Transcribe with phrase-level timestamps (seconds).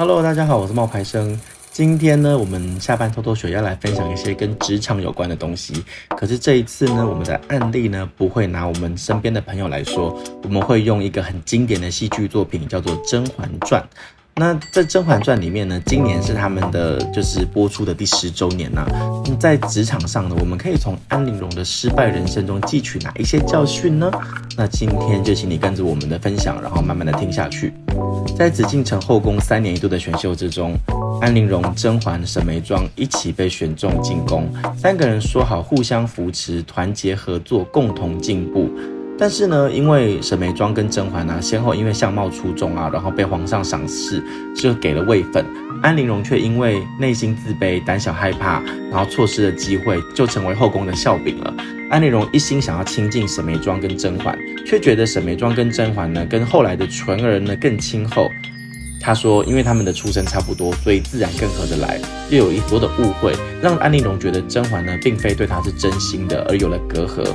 [0.00, 1.38] Hello，大家好，我是冒牌生。
[1.70, 5.84] 今天呢，我们下班偷偷学要来分享一些跟职场有关的东西。
[6.16, 13.82] 可是这一次呢，我们的案例呢，不会拿我们身边的朋友来说，我们会用一个很经典的戏剧作品，叫做《甄嬛传》。
[14.36, 18.86] 那在《甄嬛传》里面呢，今年是他们的就是播出的第十周年呐、
[19.38, 24.10] 在职场上呢，我们可以从安陵容的失败人生中汲取哪一些教训呢？
[24.56, 27.74] 那今天就请你跟着我们的分享，然后慢慢的听下去。
[28.40, 30.74] 在紫禁城后宫三年一度的选秀之中，
[31.20, 38.70] 安陵容、甄嬛、沈眉庄一起被选中进宫，三个人说好互相扶持、团结合作、共同进步。
[39.18, 44.24] 但是呢，因为沈眉庄跟甄嬛呢、先后因为相貌出众啊，然后被皇上赏识，
[44.56, 45.44] 就给了位分。
[45.82, 51.54] 安陵容却因为内心自卑、胆小害怕，然后错失了机会，就成为后宫的笑柄了。
[51.90, 58.30] 安陵容一心想要亲近沈眉庄跟甄嬛，却觉得沈眉庄跟甄嬛呢，跟后来的纯儿呢更亲厚。
[59.00, 62.00] 她说，因为他们的出身差不多，所以自然更合得来。
[62.30, 67.26] 又有一多的误会，让安陵容觉得甄嬛呢，并非对她是真心的，而有了隔阂。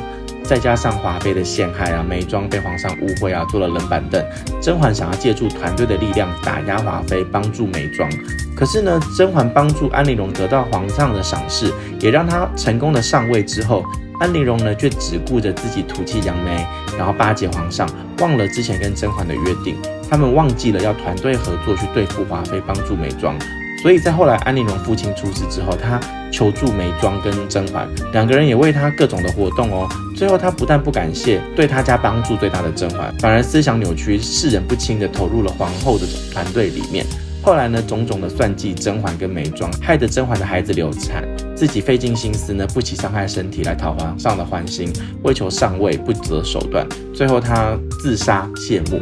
[0.42, 4.24] 再加上华妃的陷害啊，眉庄被皇上误会啊，坐了冷板凳。
[4.62, 8.10] 甄嬛想要借助团队的力量打压华妃，帮助眉庄。
[8.56, 13.84] 可是呢，甄嬛帮助安陵容得到皇上的赏识，也让她成功的上位之后，
[14.20, 16.66] 安陵容呢却只顾着自己吐气扬眉，
[16.98, 19.76] 然后巴结皇上，忘了之前跟甄嬛的约定。
[20.10, 23.36] 他们忘记了要团队合作去对付华妃，帮助眉庄。
[23.82, 26.00] 所以在后来安陵容父亲出事之后，他
[26.32, 29.88] 求助眉庄跟甄嬛，两个人也为她各种的活动哦。
[30.16, 37.06] 最后她不但不感谢对她家帮助最大的甄嬛，反而思想扭曲、识人不清的投入了皇后的团队里面。
[37.46, 41.24] 后来呢，种种的算计甄嬛跟眉庄，害得甄嬛的孩子流产，
[41.56, 49.00] 自己费尽心思呢，不惜伤害身体来讨皇上的欢心，为求上位不择手段，最后他自杀谢幕。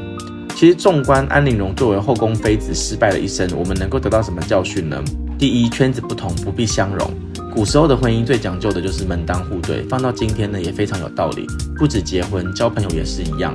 [0.53, 5.01] 其实，纵观安陵容作为后宫妃子失败的一生，我们能够得到什么教训呢？
[5.39, 7.09] 第一，圈子不同，不必相容。
[7.49, 11.47] 古时候的婚姻最讲究的就是门当户对，放到今天呢，也非常有道理。
[11.77, 13.53] 不止结婚，交朋友也是一样。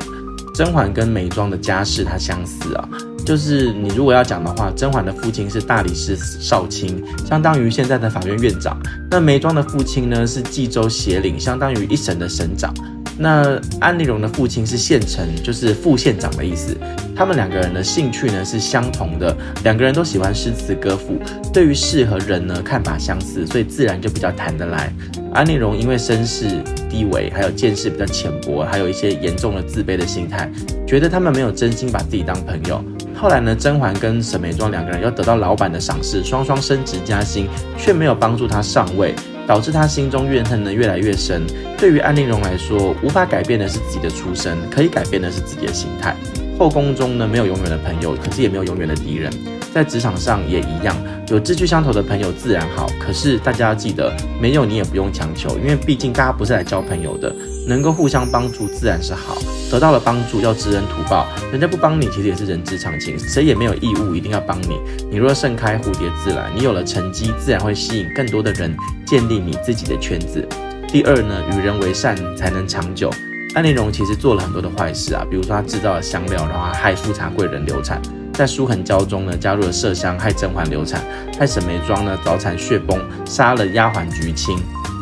[0.58, 2.88] 甄嬛跟眉庄的家世它相似啊，
[3.24, 8.76] 就是你如果要讲的话，甄嬛的父亲是大理寺少卿，相当于现在的法院院长。
[9.08, 12.74] 那眉庄的父亲呢，是冀州协领，相当于一省的省长。
[13.18, 16.76] 那安陵容的父亲是县丞，就是副县长的意思。
[17.16, 21.18] 他们两个人的兴趣呢是相同的，两个人都喜欢诗词歌赋，
[21.52, 24.92] 对于事和人呢看法相似，所以自然就比较谈得来。
[25.34, 30.48] 安陵容因为身世低微，还有见识比较浅薄，还有一些严重的自卑的心态，
[30.86, 32.80] 觉得他们没有真心把自己当朋友。
[33.16, 39.12] 后来呢，甄嬛跟沈眉庄两个人又得到老板的赏识，双双升职加薪，却没有帮助他上位。
[39.48, 41.42] 导致他心中怨恨呢越来越深。
[41.78, 46.14] 对于安陵容来说，无法改变的是自己的出身，可以改变的是自己的心态。
[46.58, 49.32] 后宫中呢没有永远的朋友，可是也没有永远的敌人。
[49.72, 50.94] 在职场上也一样，
[51.28, 52.86] 有志趣相投的朋友自然好。
[53.00, 57.34] 可是大家要记得，没有你也不用强求，因为毕竟大家不是来交朋友的，
[57.68, 59.36] 能够互相帮助自然是好。
[59.70, 64.80] 得到了帮助要知恩图报，人家不帮你其实也是人之常情，谁也没有义务一定要帮你。
[65.10, 66.50] 你若盛开，蝴蝶自来。
[66.56, 68.74] 你有了成绩，自然会吸引更多的人，
[69.06, 70.42] 建立你自己的圈子。
[70.88, 73.10] 第二呢，与人为善才能长久。
[73.54, 77.98] 安陵容其实做了很多的坏事啊，比如说她制造了香料，然后害富察贵人流产；
[78.32, 81.00] 在舒痕胶中呢，加入了麝香，害甄嬛流产；
[81.38, 84.58] 害沈眉庄呢，早产血崩，杀了丫鬟菊青。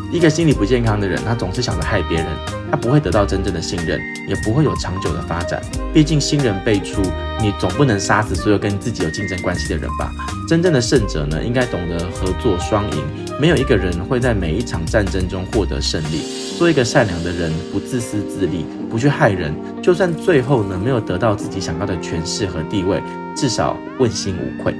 [0.09, 2.27] 一个心理不健康的人，他总是想着害别人，
[2.71, 5.61] 他不会得到真正的信任，也不会有长久的发展。
[5.93, 7.01] 毕竟新人辈出，
[7.41, 10.09] 你总不能杀死所有跟自己有竞争关系的人吧？
[10.47, 13.03] 真正的胜者呢，应该懂得合作双赢。
[13.39, 16.21] 没有一个人会在每一场战争中获得胜利。
[16.57, 19.53] 做一个善良的人，不自私自利，不去害人，
[19.83, 23.03] 就算最后呢没有得到自己想要的权势和地位，
[23.35, 24.73] 至少问心无愧。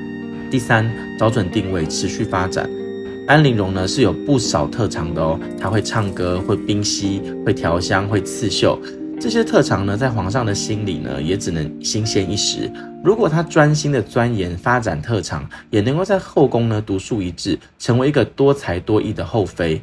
[0.50, 0.90] 第三，
[1.20, 2.68] 找准定位，持续发展。
[3.28, 8.80] 安陵容呢是有不少特长的哦，她会唱歌，会冰嬉，会调香，会刺绣。
[9.20, 12.72] 这些特长呢，在皇上的心里呢，也只能新鲜一时。
[13.04, 19.82] 如果她专心的钻研发展特长，也能够在后宫呢独树一帜，成为一个多才多艺的后妃。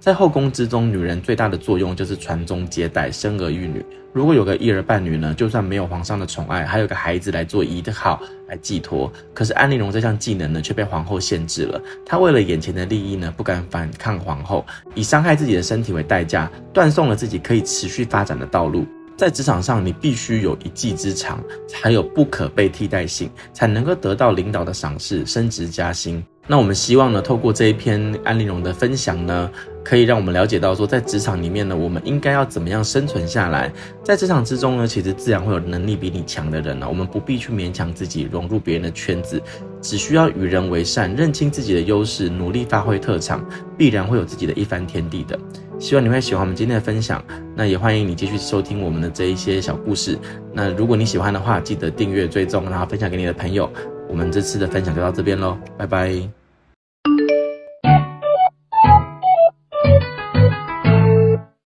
[0.00, 3.84] 在后宫之中，女人最大的作用就是传宗接代、生儿育女。
[4.14, 9.12] 如果有个一儿半女呢，就算没有皇上的宠爱，还有个孩子来做依靠、来寄托。
[9.34, 11.80] 可是安陵容这项技能呢，却被皇后限制了。
[12.04, 14.64] 她为了眼前的利益呢，不敢反抗皇后，
[14.94, 18.86] 以伤害自己的身体为代价，断送了自己可以持续发展的道路。
[19.16, 26.22] 在职场上，你必须有一技之长，才有不可被替代性，才能够得到领导的赏识、升职加薪。
[26.46, 29.50] 那我们希望呢，透过这一篇安陵容的分享呢。
[29.86, 33.72] 可以让我们了解到说，在职场里面呢，我们应该要怎么样生存下来。
[34.02, 39.40] 在职场之中呢，其实自然会有能力比你强的人呢，我们不必去勉强自己融入别人的圈子，
[39.80, 43.46] 只需要与人为善，认清自己的优势，努力发挥特长，
[43.78, 45.38] 必然会有自己的一番天地的。
[45.78, 47.24] 希望你会喜欢我们今天的分享，
[47.54, 50.18] 那也欢迎你继续收听我们的这一些小故事。
[50.52, 53.70] 那如果你喜欢的话，记得订阅、追踪，然后分享给你的朋友。
[54.08, 56.45] 我们这次的分享就到这边喽，拜拜。